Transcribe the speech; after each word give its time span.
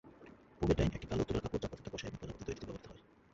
Duvetyn- 0.61 0.89
একটি 0.95 1.07
কালো, 1.07 1.23
তুলার 1.23 1.43
কাপড় 1.43 1.61
যা 1.63 1.69
পতাকা, 1.71 1.89
কসাই 1.91 2.07
এবং 2.09 2.17
প্রজাপতি 2.19 2.43
তৈরিতে 2.45 2.65
ব্যবহৃত 2.65 2.85
হয়। 2.87 3.01